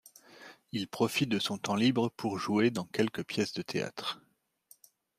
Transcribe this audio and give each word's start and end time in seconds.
Il 0.71 0.87
profite 0.87 1.29
de 1.29 1.37
son 1.37 1.59
temps 1.59 1.75
libre 1.75 2.09
pour 2.17 2.39
jouer 2.39 2.71
dans 2.71 2.85
quelques 2.85 3.23
pièces 3.23 3.53
de 3.53 3.61
théâtre. 3.61 4.19